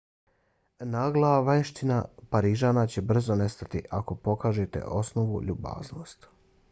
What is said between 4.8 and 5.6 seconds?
osnovnu